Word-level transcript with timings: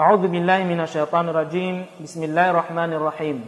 أعوذ 0.00 0.32
بالله 0.32 0.64
من 0.64 0.80
الشيطان 0.80 1.28
الرجيم. 1.28 1.86
بسم 2.00 2.24
الله 2.24 2.50
الرحمن 2.50 2.92
الرحيم. 2.92 3.44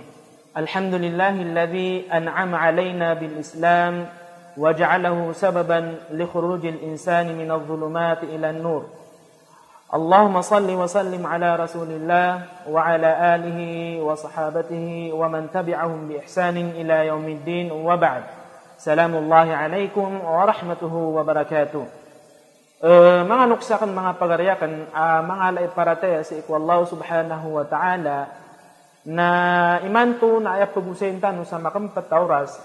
الحمد 0.57 0.95
لله 0.95 1.29
الذي 1.49 2.13
أنعم 2.13 2.55
علينا 2.55 3.15
بالإسلام 3.15 4.07
وجعله 4.57 5.33
سببا 5.33 5.95
لخروج 6.11 6.67
الإنسان 6.67 7.39
من 7.39 7.51
الظلمات 7.51 8.25
إلى 8.25 8.51
النور. 8.51 8.85
اللهم 9.95 10.41
صل 10.41 10.71
وسلم 10.71 11.27
على 11.27 11.57
رسول 11.57 11.89
الله 11.89 12.43
وعلى 12.69 13.11
آله 13.35 13.61
وصحابته 14.03 15.11
ومن 15.13 15.51
تبعهم 15.57 16.09
بإحسان 16.09 16.57
إلى 16.57 17.07
يوم 17.07 17.27
الدين. 17.29 17.73
وبعد 17.73 18.23
سلام 18.77 19.17
الله 19.17 19.57
عليكم 19.57 20.21
ورحمته 20.21 20.95
وبركاته. 20.95 22.02
Uh, 22.83 23.23
mga 23.31 23.47
nuksakan 23.47 23.95
mga 23.95 24.19
pagariyakan 24.19 24.91
uh, 24.91 25.23
mga 25.23 25.43
alay 25.55 25.67
parataya 25.71 26.19
sa 26.27 26.35
iku 26.35 26.59
Allah 26.59 26.83
subhanahu 26.83 27.55
wa 27.55 27.63
ta'ala 27.63 28.27
na 29.07 29.29
imanto 29.87 30.43
na 30.43 30.59
ay 30.59 30.67
pagusenta 30.67 31.31
no 31.31 31.47
sa 31.47 31.63
makampat 31.63 32.11
oras 32.11 32.59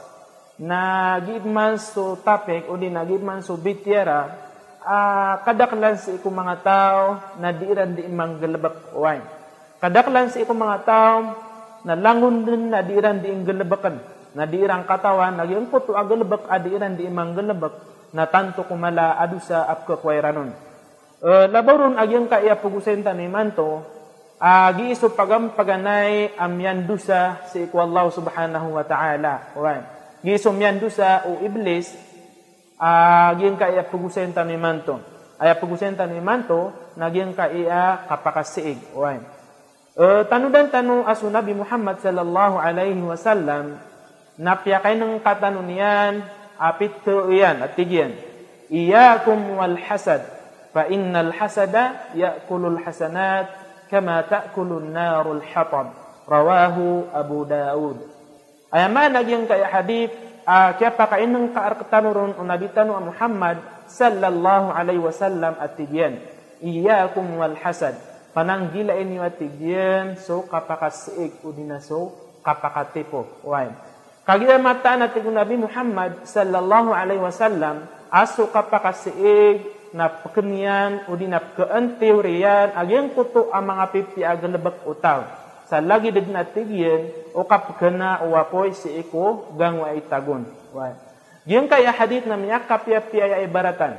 na 0.57 1.13
gidman 1.21 1.77
so 1.77 2.17
topic 2.25 2.65
o 2.65 2.81
di 2.81 2.89
na 2.89 3.05
gidman 3.05 3.45
so 3.45 3.61
bitiera 3.61 4.25
uh, 4.81 5.37
kadaklan 5.45 6.01
sa 6.01 6.09
iku 6.09 6.33
mga 6.33 6.65
tao 6.65 7.21
na 7.37 7.53
diiran 7.53 7.93
di 7.93 8.09
imang 8.09 8.41
galabak 8.41 8.97
wine 8.97 9.21
kadaklan 9.77 10.33
sa 10.33 10.41
iku 10.41 10.57
mga 10.57 10.77
tao 10.81 11.17
na 11.85 11.93
langon 11.93 12.41
din 12.41 12.73
na 12.73 12.81
diiran 12.81 13.21
di 13.21 13.29
ingalabakan 13.29 14.01
na 14.33 14.49
diirang 14.49 14.81
katawan 14.89 15.37
nagyang 15.37 15.69
puto 15.69 15.93
agalabak 15.93 16.49
adiiran 16.49 16.97
di 16.97 17.05
imang 17.05 17.37
galabak 17.37 17.96
na 18.15 18.27
tanto 18.27 18.63
kumala 18.63 19.19
adu 19.19 19.39
sa 19.41 19.67
apka 19.67 19.99
kwairanon. 19.99 20.53
Uh, 21.17 21.49
labaron 21.49 21.97
agyang 21.97 22.29
kaya 22.29 22.53
pugusenta 22.53 23.09
ni 23.09 23.25
manto 23.25 23.81
agi 24.37 24.93
iso 24.93 25.09
pagam 25.17 25.49
paganay 25.57 26.29
amyan 26.37 26.85
dusa 26.85 27.41
si 27.49 27.65
iku 27.65 27.81
Allah 27.81 28.05
subhanahu 28.13 28.77
wa 28.77 28.85
ta'ala. 28.85 29.57
Right. 29.57 29.85
Giso 30.21 30.53
myan 30.53 30.77
dusa 30.77 31.25
o 31.25 31.41
iblis 31.41 31.89
agyang 32.77 33.57
kaya 33.57 33.81
pugusenta 33.89 34.45
ni 34.45 34.61
manto. 34.61 35.01
Aya 35.41 35.57
pugusenta 35.57 36.05
ni 36.05 36.21
manto 36.21 36.73
nagyang 36.97 37.33
kaya 37.33 38.05
kapakasiig. 38.05 38.77
Right. 38.93 39.25
Uh, 39.97 40.21
tanudan 40.29 40.69
tanu 40.69 41.01
aso 41.09 41.25
Nabi 41.33 41.57
Muhammad 41.57 41.97
sallallahu 41.97 42.61
alaihi 42.61 43.01
wasallam 43.01 43.81
napiyakay 44.37 44.93
ng 44.93 45.17
katanunian 45.25 46.21
apit 46.59 46.93
to 47.05 47.29
iyan 47.31 47.61
at 47.63 47.77
tigyan. 47.77 48.17
Iyakum 48.67 49.57
wal 49.57 49.79
hasad 49.79 50.27
fa 50.75 50.91
innal 50.91 51.31
hasada 51.31 52.11
ya'kulul 52.13 52.83
hasanat 52.83 53.47
kama 53.87 54.27
ta'kulun 54.27 54.91
narul 54.91 55.41
hatab. 55.41 55.95
Rawahu 56.27 57.07
Abu 57.15 57.47
Daud. 57.47 57.97
Ayaman 58.67 59.15
nagyang 59.15 59.47
kaya 59.47 59.71
hadith 59.71 60.11
uh, 60.43 60.75
kaya 60.75 60.91
pakainang 60.91 61.55
kaarkatanurun 61.55 62.35
o 62.35 62.43
nabitanu 62.43 62.99
Muhammad 62.99 63.63
sallallahu 63.87 64.75
alaihi 64.75 64.99
wasallam 64.99 65.55
at 65.55 65.79
tigyan. 65.79 66.19
Iyakum 66.59 67.39
wal 67.39 67.55
hasad. 67.55 67.95
Pananggila 68.35 68.99
ini 68.99 69.23
at 69.23 69.39
tigyan 69.39 70.19
so 70.19 70.43
kapakasiig 70.43 71.39
o 71.47 71.55
dinaso 71.55 72.11
kapakatipo. 72.43 73.39
Why? 73.47 73.71
Kagaya 74.27 74.59
mata 74.59 74.99
natin 74.99 75.23
kung 75.23 75.39
Nabi 75.39 75.55
Muhammad 75.55 76.27
sallallahu 76.27 76.91
alaihi 76.91 77.23
wasallam 77.23 77.87
aso 78.11 78.51
kapakasiig 78.51 79.63
na 79.95 80.11
pekenian 80.11 81.07
o 81.07 81.15
di 81.15 81.31
na 81.31 81.39
teoriyan 81.95 82.75
agyan 82.75 83.15
kuto 83.15 83.47
ang 83.55 83.71
mga 83.71 83.85
pipi 83.95 84.27
agalabak 84.27 84.83
utaw. 84.83 85.23
Sa 85.71 85.79
lagi 85.79 86.11
din 86.11 86.27
natigyan 86.27 87.07
o 87.31 87.47
kapkana 87.47 88.27
o 88.27 88.35
wapoy 88.35 88.75
si 88.75 88.91
iko 88.99 89.55
gangwa 89.55 89.95
itagon. 89.95 90.43
Yung 91.47 91.71
kaya 91.71 91.95
hadith 91.95 92.27
na 92.27 92.35
miyak 92.35 92.67
kapiapi 92.67 93.23
ay 93.23 93.47
ibaratan. 93.47 93.95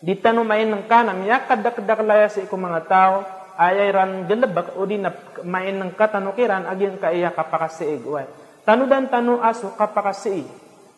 Di 0.00 0.16
tanong 0.16 0.48
main 0.48 0.72
ng 0.72 0.88
kana 0.88 1.12
miyak 1.12 1.52
kadakdaklaya 1.52 2.32
si 2.32 2.48
iko 2.48 2.56
mga 2.56 2.88
tao 2.88 3.20
ay 3.60 3.92
ran 3.92 4.24
galabak 4.24 4.80
o 4.80 4.88
di 4.88 4.96
na 4.96 5.12
main 5.44 5.76
ng 5.76 5.92
katanukiran 5.92 6.64
agyan 6.64 6.96
kaya 6.96 7.28
kapakasiig. 7.36 8.00
Why? 8.08 8.41
Tanudan 8.62 9.10
tanu 9.10 9.38
asu 9.42 9.70
kapakasi 9.74 10.46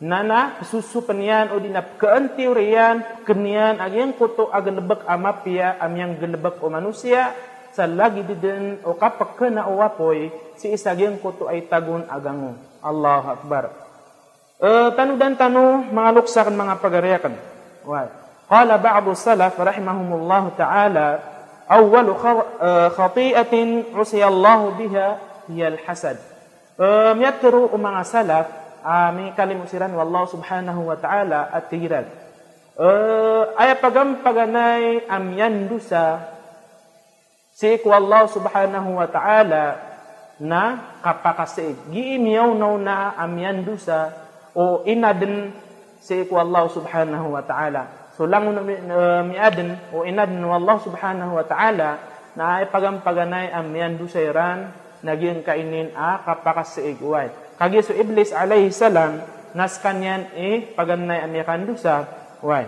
nana 0.02 0.58
susu 0.66 1.00
penian 1.06 1.54
o 1.54 1.60
dinap 1.62 1.96
keentiurian 1.96 3.24
kenian 3.24 3.80
agyang 3.80 4.12
kuto 4.12 4.50
agalebek 4.50 5.06
amapia 5.08 5.78
amyang 5.80 6.18
gelebek 6.18 6.60
o 6.60 6.68
manusia. 6.68 7.32
Sa 7.74 7.90
lagi 7.90 8.22
diden 8.22 8.78
o 8.86 8.94
kapak 8.94 9.34
kena 9.34 9.66
o 9.66 9.82
wapoy 9.82 10.30
si 10.54 10.70
isagyang 10.70 11.18
kuto 11.18 11.50
ay 11.50 11.66
tagun 11.66 12.06
agango 12.06 12.54
Allah 12.78 13.34
Akbar. 13.34 13.74
Uh, 14.62 14.94
tanudan 14.94 15.34
tanu 15.34 15.82
mga 15.90 16.10
luksakan 16.14 16.54
mga 16.54 16.78
pagariyakan 16.78 17.34
wa 17.82 18.06
qala 18.46 18.78
ba'du 18.78 19.18
salaf 19.18 19.58
rahimahumullah 19.58 20.54
ta'ala 20.54 21.06
awwalu 21.66 22.14
khati'atin 22.94 23.90
usiyallahu 23.90 24.78
biha 24.78 25.18
hiya 25.50 25.74
al-hasad 25.74 26.33
Um, 26.74 27.22
yatru 27.22 27.70
mga 27.70 28.02
salaf, 28.02 28.46
uh, 28.82 29.14
kalimusiran 29.38 29.94
wallahu 29.94 30.26
subhanahu 30.26 30.90
wa 30.90 30.98
ta'ala 30.98 31.46
at 31.54 31.70
tirad. 31.70 32.10
Uh, 32.74 33.54
ay 33.54 33.78
pagam 33.78 34.18
paganay 34.18 35.06
amyan 35.06 35.70
dusa 35.70 36.26
si 37.54 37.78
Allah 37.86 38.26
subhanahu 38.26 38.98
wa 38.98 39.06
ta'ala 39.06 39.78
na 40.42 40.98
kapakasig. 40.98 41.78
Giimiyaw 41.94 42.50
naw 42.58 42.74
na 42.74 43.14
amyan 43.22 43.62
dusa 43.62 44.10
o 44.50 44.82
inadin 44.82 45.54
si 46.02 46.26
Allah 46.34 46.66
subhanahu 46.66 47.38
wa 47.38 47.42
ta'ala. 47.46 48.10
So 48.18 48.26
lang 48.26 48.50
uh, 48.50 49.22
miadin 49.22 49.78
o 49.94 50.02
inadin 50.02 50.42
Allah 50.42 50.76
subhanahu 50.82 51.38
wa 51.38 51.46
ta'ala 51.46 51.90
na 52.34 52.58
ay 52.58 52.66
pagam 52.66 52.98
paganay 52.98 53.54
amyan 53.54 53.94
dusa 53.94 54.18
iran 54.18 54.74
naging 55.04 55.44
kainin 55.44 55.92
a 55.92 56.24
kapakas 56.24 56.74
sa 56.74 56.82
iguay. 56.82 57.28
Kagi 57.60 57.84
so 57.84 57.92
Iblis 57.92 58.32
alayhi 58.32 58.72
salam, 58.72 59.20
naskan 59.52 60.00
yan 60.00 60.22
eh, 60.34 60.64
paganay 60.72 61.20
amikan 61.22 61.68
dusa, 61.68 62.08
way. 62.40 62.66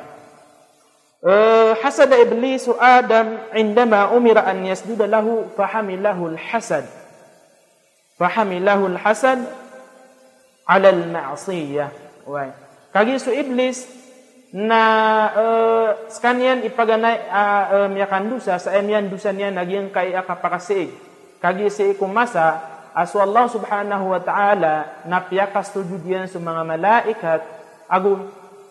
Uh, 1.24 1.74
hasad 1.80 2.12
Iblis 2.12 2.68
Adam 2.76 3.50
indama 3.56 4.12
umira 4.14 4.46
an 4.46 4.62
yasjuda 4.62 5.08
lahu 5.08 5.48
fahamilahu 5.56 6.36
al-hasad. 6.36 6.86
Fahamilahu 8.20 8.94
al-hasad 8.94 9.42
ala 10.68 10.88
al-ma'siyah. 10.92 11.90
Way. 12.28 12.52
Kagi 12.92 13.16
so 13.18 13.32
Iblis 13.32 13.88
na 14.56 14.82
eh, 15.34 15.40
uh, 15.42 15.88
sekanian 16.08 16.62
ipaganay 16.64 17.28
uh, 17.28 17.34
uh, 17.34 17.76
eh, 17.84 17.88
miyakan 17.90 18.30
dusa 18.30 18.56
sa 18.62 18.72
emian 18.78 19.10
dusa 19.10 19.34
niya 19.34 19.50
naging 19.50 19.90
kaya 19.90 20.22
kapakasig 20.22 20.94
kagi 21.42 21.68
si 21.68 21.92
kumasa 21.94 22.76
aso 22.96 23.20
Allah 23.20 23.44
subhanahu 23.52 24.16
wa 24.16 24.20
ta'ala 24.20 25.04
napiyakas 25.04 25.72
tujud 25.76 26.00
yan 26.02 26.24
sa 26.26 26.40
mga 26.40 26.62
malaikat. 26.64 27.40
Agu 27.86 28.24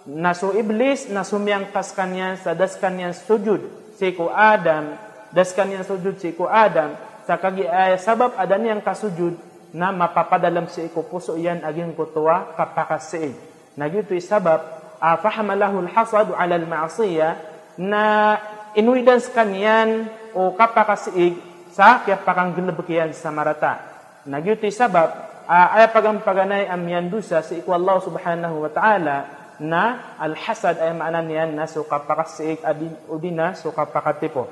naso 0.09 0.53
iblis 0.57 1.09
na 1.13 1.21
sumiyangkas 1.21 1.93
kanyan 1.93 2.37
sa 2.41 2.57
das 2.57 2.73
kanyan 2.77 3.13
sujud 3.13 3.61
si 3.97 4.13
ko 4.17 4.33
Adam. 4.33 4.97
Das 5.29 5.53
kanyan 5.53 5.85
sujud 5.85 6.17
si 6.17 6.33
ko 6.33 6.49
Adam. 6.49 6.97
Sa 7.29 7.37
kagi 7.37 7.65
ay 7.65 7.97
sabab 8.01 8.33
adan 8.37 8.65
yang 8.65 8.81
kasujud 8.81 9.37
na 9.73 9.93
mapapadalam 9.93 10.69
si 10.69 10.89
ko 10.89 11.05
puso 11.05 11.37
yan 11.37 11.61
aging 11.61 11.93
kutuwa 11.93 12.53
kapakasiig 12.57 13.55
nagyutoy 13.75 14.23
sabab. 14.23 14.73
Uh, 14.95 15.19
fahamalahu 15.19 15.85
alhasad 15.85 16.31
ala 16.33 16.55
almaasiya 16.55 17.35
na 17.77 18.39
inuidan 18.73 19.19
kanyan 19.35 20.07
o 20.31 20.55
kapakasiig 20.55 21.35
sa 21.75 22.07
kaya 22.07 22.15
pakang 22.23 22.55
ginabakiyan 22.55 23.11
sa 23.11 23.35
marata. 23.35 23.83
Nagyuti 24.23 24.71
sabab, 24.71 25.11
ay 25.43 25.91
pagampaganay 25.91 26.71
amyan 26.71 27.11
dusa 27.11 27.43
si 27.43 27.59
iku 27.59 27.75
Allah 27.75 27.99
subhanahu 27.99 28.63
wa 28.63 28.71
ta'ala 28.71 29.17
na 29.59 30.15
al-hasad 30.15 30.79
ay 30.79 30.95
maanan 30.95 31.27
niyan 31.27 31.51
na 31.51 31.67
suka 31.67 31.99
pakasiig 31.99 32.63
adin 32.63 32.95
udina 33.11 33.59
suka 33.59 33.83
pakatipo. 33.83 34.47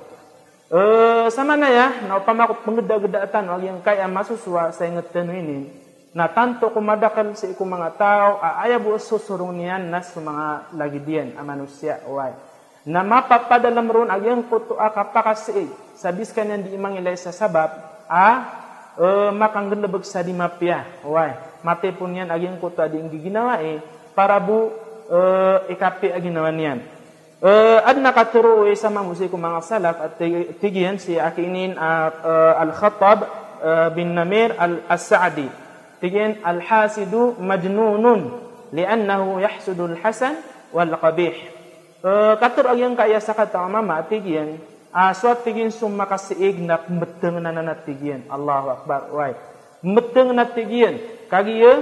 Uh, 0.68 1.30
sama 1.31 1.56
na 1.56 1.69
ya, 1.71 1.88
na 2.03 2.19
upamakot 2.19 2.65
panggedag-gedatan 2.65 3.45
wag 3.45 3.63
yung 3.71 3.81
kaya 3.86 4.09
masuswa 4.09 4.74
sa 4.75 4.83
ingat 4.83 5.13
tanwinin 5.15 5.69
na 6.13 6.30
tanto 6.30 6.69
sa 6.69 7.45
iku 7.50 7.63
mga 7.65 7.89
tao, 7.97 8.38
aya 8.38 8.77
bu 8.77 8.94
susurong 9.01 9.57
niyan 9.57 9.89
na 9.89 10.06
sa 10.06 10.21
mga 10.21 10.75
lagidian, 10.77 11.30
a 11.33 11.42
manusia, 11.42 12.06
Na 12.83 13.00
mapapadalam 13.00 13.88
ron 13.88 14.12
agyang 14.12 14.44
kuto 14.51 14.75
akapakasiig 14.75 15.71
sabis 15.95 16.35
kanyan 16.35 16.68
di 16.68 16.75
imang 16.75 17.00
ilay 17.00 17.15
sa 17.15 17.31
sabab, 17.31 17.71
a 18.12 18.27
uh, 19.00 19.31
makanggalabag 19.31 20.03
sa 20.03 20.19
di 20.19 20.35
mapya. 20.35 20.83
Why? 21.07 21.63
Mate 21.63 21.95
po 21.95 22.12
niyan 22.12 22.27
aging 22.27 22.59
kuta 22.59 22.91
di 22.91 23.00
ginawa 23.24 23.63
eh, 23.63 23.80
para 24.12 24.35
bu 24.44 24.68
uh, 25.07 25.63
ikapi 25.71 26.12
ang 26.12 26.24
ginawa 26.27 26.51
niyan. 26.51 26.83
Uh, 27.44 27.80
adna 27.88 28.12
katuru 28.12 28.68
sama 28.75 29.03
musiku 29.03 29.35
mga 29.35 29.59
salaf 29.63 29.97
at 30.00 30.19
tigiyan 30.59 31.00
si 31.00 31.15
akinin 31.19 31.75
uh, 31.75 32.59
al-Khattab 32.68 33.19
uh, 33.63 33.88
bin 33.95 34.12
Namir 34.12 34.56
al-Sa'di. 34.59 35.47
Tigiyan 36.03 36.44
al-hasidu 36.44 37.39
majnunun 37.39 38.44
li'annahu 38.75 39.39
yahsudu 39.39 39.95
al-hasan 39.95 40.35
wal 40.75 41.00
qabih. 41.00 41.52
Uh, 42.03 42.35
katur 42.35 42.67
agyang 42.67 43.00
kaya 43.00 43.15
sa 43.23 43.31
kata 43.31 43.63
mama 43.63 44.03
tigiyan 44.03 44.59
uh, 44.91 45.15
suat 45.15 45.39
tigiyan 45.39 45.71
summa 45.71 46.03
kasiig 46.03 46.59
na 46.59 46.75
meteng 46.91 47.39
na 47.39 47.47
nanatigiyan. 47.47 48.27
Allahu 48.27 48.67
Akbar. 48.75 49.01
Wai. 49.15 49.33
Meteng 49.79 50.35
na 50.35 50.44
tigiyan. 50.44 51.00
Kagiya 51.31 51.79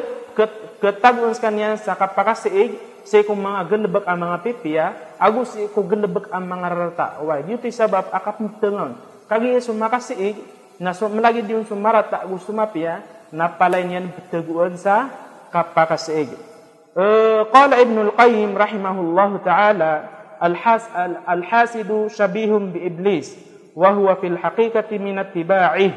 ketagun 0.78 1.34
sekalian 1.34 1.82
sa 1.82 1.98
kapakasiig 1.98 2.78
say 3.02 3.26
kung 3.26 3.42
mga 3.42 3.66
galabak 3.66 4.06
ang 4.06 4.20
mga 4.30 4.38
pipiya, 4.46 4.86
agus 5.18 5.58
ko 5.74 5.82
galabak 5.86 6.30
ang 6.30 6.46
mga 6.46 6.68
rarata. 6.70 7.08
Why? 7.26 7.42
Dito 7.42 7.66
sabab 7.74 8.14
akap 8.14 8.38
mtengon. 8.38 8.98
Kagi 9.26 9.58
sumakasiig, 9.58 10.38
na 10.78 10.94
so, 10.94 11.10
malagi 11.10 11.42
din 11.46 11.66
sumarata 11.66 12.22
agus 12.22 12.46
sumapiya, 12.46 13.02
na 13.32 13.48
palay 13.48 13.88
niyan 13.88 14.12
betaguan 14.12 14.76
sa 14.78 15.10
kapakasiig. 15.50 16.51
Uh, 16.92 17.48
qala 17.56 17.80
Ibn 17.80 18.12
al-Qayyim 18.12 18.52
rahimahullahu 18.52 19.48
ta'ala, 19.48 20.22
الحاس 20.44 20.90
الحاسد 21.30 22.08
شبيه 22.08 22.52
بإبليس 22.52 23.38
وهو 23.76 24.16
في 24.16 24.28
الحقيقة 24.28 24.98
من 24.98 25.20
اتباعه 25.20 25.92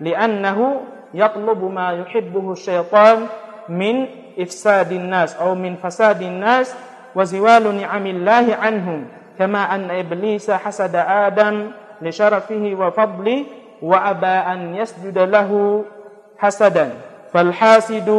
لأنه 0.00 0.80
يطلب 1.14 1.64
ما 1.64 1.92
يحبه 1.92 2.52
الشيطان 2.52 3.26
من 3.68 4.06
إفساد 4.38 4.92
الناس 4.92 5.36
أو 5.36 5.54
من 5.54 5.76
فساد 5.76 6.22
الناس 6.22 6.74
وزوال 7.14 7.76
نعم 7.80 8.06
الله 8.06 8.46
عنهم 8.54 9.06
كما 9.38 9.74
أن 9.74 9.90
إبليس 9.90 10.50
حسد 10.50 10.94
آدم 10.96 11.70
لشرفه 12.02 12.64
وفضله 12.80 13.44
وأبى 13.82 14.26
أن 14.26 14.74
يسجد 14.74 15.18
له 15.18 15.50
حسدا. 16.38 16.90
فالحاسد 17.32 18.10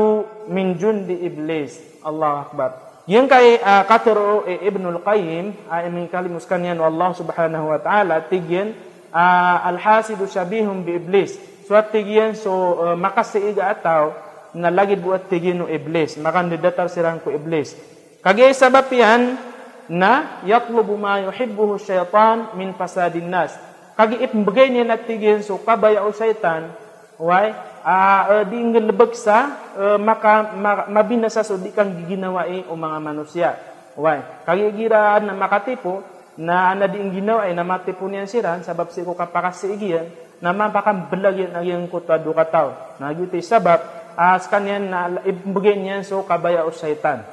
من 0.48 0.75
جند 0.75 1.10
إبليس. 1.12 1.95
Allah 2.06 2.46
Akbar. 2.46 2.72
Yung 3.10 3.25
kay 3.25 3.62
ah, 3.62 3.81
uh, 3.81 3.84
Qatru 3.86 4.46
eh, 4.46 4.66
Ibn 4.66 4.98
al-Qayyim, 4.98 5.69
ay 5.69 5.90
uh, 5.90 6.06
kalimuskan 6.10 6.62
yan 6.62 6.81
Allah 6.81 7.13
subhanahu 7.13 7.74
wa 7.74 7.80
ta'ala, 7.81 8.22
tigyan, 8.30 8.74
uh, 9.13 9.57
al-hasidu 9.74 10.25
syabihum 10.30 10.86
bi 10.86 10.98
iblis. 10.98 11.38
So 11.66 11.74
at 11.74 11.90
tigyan, 11.90 12.38
so 12.38 12.81
uh, 12.81 12.98
makasiiga 12.98 13.74
ataw, 13.74 14.13
na 14.57 14.74
lagi 14.74 14.98
buat 14.98 15.30
tigyan 15.30 15.62
no 15.62 15.68
iblis. 15.69 16.18
Makandidatar 16.18 16.90
sirang 16.90 17.22
ko 17.22 17.30
iblis. 17.30 17.78
Kagay 18.25 18.54
sabab 18.58 18.90
yan, 18.90 19.38
na 19.86 20.42
yatlubu 20.42 20.98
ma 20.98 21.22
yuhibbuhu 21.22 21.78
syaitan 21.78 22.58
min 22.58 22.74
fasadin 22.74 23.30
nas. 23.30 23.54
Kagiit 23.94 24.34
bagay 24.34 24.74
niya 24.74 24.84
natigin 24.84 25.46
so 25.46 25.62
kabaya 25.62 26.04
o 26.04 26.12
syaitan, 26.12 26.74
why? 27.22 27.54
Uh, 27.86 28.24
uh, 28.42 28.44
di 28.50 28.58
ngelebeg 28.58 29.14
sa 29.14 29.70
uh, 29.78 29.98
maka 30.02 30.58
ma, 30.58 30.90
mabinasa 30.90 31.46
so 31.46 31.62
di 31.62 31.70
kang 31.70 31.94
giginawai 31.94 32.66
o 32.66 32.74
mga 32.74 32.98
manusia 32.98 33.50
why? 33.96 34.44
Kagi 34.44 34.74
gira 34.76 35.22
na 35.24 35.34
makatipo 35.38 36.04
na 36.36 36.76
ana 36.76 36.92
di 36.92 37.00
ginawa 37.16 37.48
ay 37.48 37.56
namatipo 37.56 38.04
niyan 38.12 38.28
siran 38.28 38.60
sabab 38.66 38.92
si 38.92 39.06
ko 39.08 39.16
kapakasigiyan 39.16 40.12
na 40.44 40.52
mapakang 40.52 41.08
belagyan 41.08 41.56
ang 41.56 41.88
kutado 41.88 42.36
kataw 42.36 43.00
na 43.00 43.16
yuti 43.16 43.40
sabab 43.40 43.80
as 44.20 44.44
kanyan 44.52 44.92
na 44.92 45.24
ibugin 45.24 45.80
niyan 45.80 46.04
so 46.04 46.24
kabaya 46.28 46.68
o 46.68 46.72
syaitan. 46.76 47.24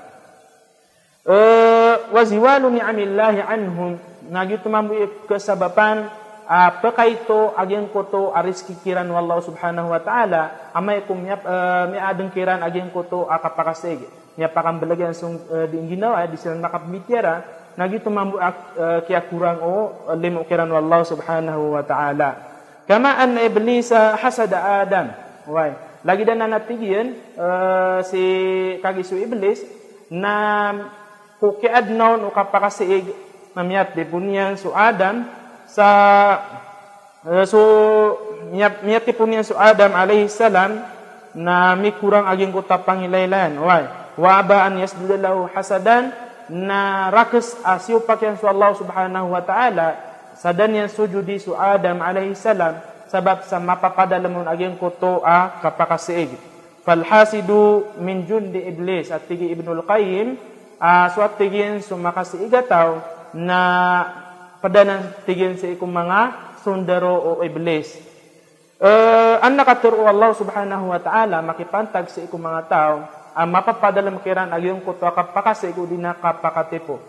Uh, 1.23 2.11
waziwalu 2.11 2.79
ni 2.79 2.81
amillahi 2.83 3.43
anhum 3.43 3.95
nagyuto 4.27 4.67
mambu 4.67 4.95
kesabapan 5.31 6.11
uh, 6.47 6.71
pekaito 6.83 7.55
ageng 7.55 7.91
koto 7.91 8.31
aris 8.35 8.63
kikiran 8.67 9.07
wallahu 9.07 9.43
subhanahu 9.43 9.93
wa 9.93 10.01
ta'ala 10.01 10.73
amay 10.75 11.05
kum 11.07 11.23
uh, 11.23 11.37
mi 11.91 11.99
adeng 11.99 12.31
kiran 12.31 12.63
ageng 12.63 12.91
koto 12.91 13.27
akapakasig 13.29 14.03
nya 14.39 14.49
pakam 14.49 14.81
belagyan 14.81 15.13
sung 15.13 15.37
uh, 15.51 15.69
di 15.69 15.77
ginawa 15.93 16.25
di 16.25 16.41
silang 16.41 16.65
nakapmitira 16.65 17.45
nagyuto 17.77 18.09
mambu 18.09 18.37
uh, 18.41 19.01
kia 19.05 19.25
kurang 19.29 19.61
o 19.61 20.09
uh, 20.13 20.45
kiran 20.47 20.69
wallahu 20.69 21.05
subhanahu 21.05 21.77
wa 21.77 21.83
ta'ala 21.85 22.31
kama 22.89 23.17
anna 23.17 23.45
iblisa 23.45 24.17
hasada 24.19 24.83
adam 24.85 25.13
why 25.49 25.73
lagi 26.03 26.27
dan 26.27 26.43
nanatigian 26.43 27.15
uh, 27.39 28.03
si 28.03 28.23
kagisu 28.83 29.23
iblis 29.23 29.63
na 30.11 30.75
kukiad 31.39 31.91
naon 31.91 32.31
mamiyat 33.53 33.93
di 33.97 34.05
punyan 34.09 34.57
su 34.57 34.73
Adam 34.73 35.29
sa 35.73 35.89
so 37.49 37.61
niat 38.53 38.85
niat 38.85 39.09
ti 39.09 39.17
punya 39.17 39.41
so 39.41 39.57
Adam 39.57 39.97
alaihi 39.97 40.29
salam 40.29 40.85
na 41.33 41.73
mi 41.73 41.97
kurang 41.97 42.29
agin 42.29 42.53
ko 42.53 42.61
tapang 42.61 43.01
ilailan 43.09 43.57
why? 43.57 43.89
Wa 44.13 44.45
ba'an 44.45 44.77
yasdallahu 44.77 45.49
hasadan 45.57 46.13
na 46.53 47.09
rakas 47.09 47.57
asiu 47.65 48.05
pakian 48.05 48.37
so 48.37 48.45
Allah 48.45 48.77
subhanahu 48.77 49.33
wa 49.33 49.41
taala 49.41 49.97
sadan 50.37 50.77
yang 50.77 50.91
sujud 50.93 51.25
di 51.25 51.41
so 51.41 51.57
Adam 51.57 52.05
alaihi 52.05 52.37
salam 52.37 52.77
sebab 53.09 53.49
sama 53.49 53.77
mapapada 53.77 54.21
lamun 54.21 54.45
agin 54.45 54.77
ko 54.77 54.93
to 54.93 55.25
a 55.25 55.29
ah, 55.29 55.45
kapakasiig 55.65 56.33
fal 56.85 57.01
hasidu 57.01 57.89
min 58.01 58.29
jundi 58.29 58.61
iblis 58.69 59.09
atigi 59.09 59.49
ibnul 59.53 59.85
qayyim 59.89 60.37
ah, 60.77 61.09
uh, 61.09 61.17
so 61.17 61.25
sumakasi 61.89 62.45
igatau 62.45 63.01
na 63.33 63.61
padanan 64.63 65.19
tigin 65.27 65.59
sa 65.59 65.67
ikong 65.67 65.91
mga 65.91 66.21
sundaro 66.63 67.19
o 67.19 67.31
iblis. 67.43 67.99
Uh, 68.79 69.43
ang 69.43 69.59
nakaturo 69.59 70.07
Allah 70.07 70.31
subhanahu 70.39 70.95
wa 70.95 70.99
ta'ala 71.03 71.43
makipantag 71.43 72.07
sa 72.11 72.23
ikong 72.23 72.43
mga 72.43 72.63
tao 72.71 72.95
ang 73.35 73.49
mapapadalam 73.51 74.23
kiran 74.23 74.55
aging 74.55 74.83
kuto 74.87 75.07
kapakasiig 75.11 75.75
o 75.75 75.87
di 75.87 75.99
na 75.99 76.15
kapakatipo. 76.15 77.03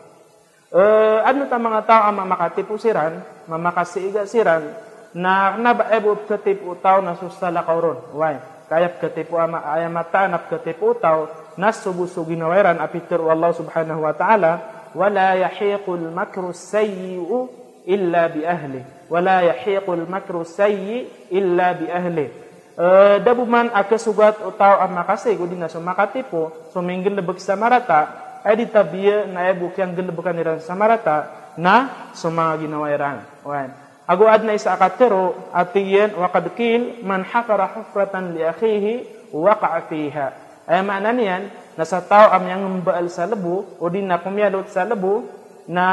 Uh, 0.73 1.21
ano 1.21 1.45
ta 1.45 1.61
mga 1.61 1.81
tao 1.85 2.01
ang 2.09 2.17
mamakatipo 2.17 2.73
siran, 2.81 3.21
mamakasiiga 3.45 4.25
siran, 4.25 4.73
na 5.13 5.53
nabaebot 5.53 6.25
ketipu 6.25 6.73
tao 6.81 6.97
na 7.05 7.13
susala 7.13 7.61
kauron. 7.61 8.01
Why? 8.17 8.41
Kayap 8.65 8.97
ketipu 8.97 9.37
ama 9.37 9.61
ayamata 9.69 10.25
nap 10.25 10.49
ketipu 10.49 10.97
tao 10.97 11.29
nas 11.53 11.85
subusu 11.85 12.25
ginaweran 12.25 12.81
apitir 12.81 13.21
Allah 13.21 13.53
subhanahu 13.53 14.01
wa 14.01 14.13
ta'ala 14.17 14.72
makru 14.95 16.53
sayyi'u 16.53 17.63
illa 17.83 18.31
bi 18.31 18.47
ahli 18.47 18.81
wala 19.11 19.43
yahiqul 19.43 20.07
makru 20.07 20.47
sayyi 20.47 21.07
illa 21.29 21.75
bi 21.75 21.91
ahli 21.91 22.31
uh, 22.79 23.19
dabuman 23.19 23.69
aka 23.75 23.99
sugat 23.99 24.39
utaw 24.39 24.79
ang 24.81 24.95
makasay 24.95 25.35
kudi 25.35 25.59
na 25.59 25.67
sumakatipo 25.67 26.71
suminggil 26.71 27.13
lebek 27.13 27.37
sa 27.43 27.59
marata 27.59 28.23
ay 28.43 28.59
di 28.59 28.65
tabiya 28.67 29.27
na 29.27 29.47
ebuk 29.51 29.75
yang 29.79 29.95
gelebekan 29.95 30.35
niran 30.35 30.59
sa 30.59 30.75
marata 30.75 31.43
na 31.55 32.09
sumanga 32.11 32.59
ginaweran. 32.59 33.23
Why? 33.47 33.71
Agu 34.03 34.27
adna 34.27 34.51
isa 34.51 34.75
akatero 34.75 35.47
atiyan 35.55 36.11
wa 36.19 36.27
qad 36.27 36.51
qil 36.59 36.99
man 37.07 37.23
hafara 37.23 37.71
hufratan 37.71 38.35
li 38.35 38.43
akhihi 38.43 38.93
waqa'a 39.31 39.87
fiha. 39.87 40.27
Ay 40.67 40.83
mana 40.83 41.15
niyan 41.15 41.47
na 41.73 41.83
sa 41.85 42.01
tao 42.01 42.29
am 42.29 42.43
yang 42.45 42.63
mbaal 42.81 43.09
sa 43.09 43.25
lebu 43.25 43.65
o 43.81 43.83
din 43.89 44.05
na 44.05 44.21
kumyalot 44.21 44.69
sa 44.69 44.85
lebu 44.85 45.25
na 45.65 45.85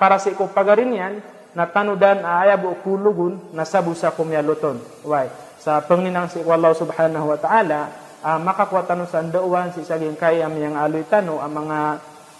para 0.00 0.18
sa 0.18 0.32
ko 0.32 0.48
pagarin 0.50 0.92
yan 0.92 1.14
na 1.52 1.68
tanudan 1.68 2.24
aya 2.24 2.56
bu 2.56 2.72
kulugun 2.80 3.36
na 3.52 3.68
sabu 3.68 3.92
sa 3.92 4.10
kumyaloton. 4.10 4.80
Why? 5.04 5.28
Sa 5.60 5.78
pangninang 5.84 6.32
si 6.32 6.40
Allah 6.42 6.72
subhanahu 6.74 7.28
wa 7.28 7.38
ta'ala 7.38 7.80
uh, 8.24 8.38
makakwatan 8.40 9.04
sa 9.06 9.20
ndauan 9.20 9.70
si 9.76 9.84
saging 9.84 10.16
kayam 10.16 10.54
yang 10.56 10.74
aloy 10.74 11.04
tano 11.06 11.38
ang 11.38 11.52
mga 11.52 11.78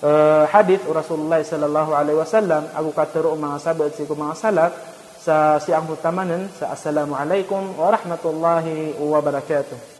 uh, 0.03 0.45
hadith 0.49 0.83
o 0.89 0.97
Rasulullah 0.97 1.45
sallallahu 1.45 1.93
alaihi 1.93 2.19
wasallam 2.19 2.67
agu 2.73 2.91
katero 2.91 3.37
mga 3.37 3.57
sabat 3.61 3.93
si 3.95 4.09
mga 4.09 4.35
salaf 4.35 4.73
sa 5.23 5.63
siang 5.63 5.87
utamanan 5.87 6.51
sa 6.51 6.75
Assalamualaikum 6.75 7.79
warahmatullahi 7.79 8.99
wabarakatuh. 8.99 9.92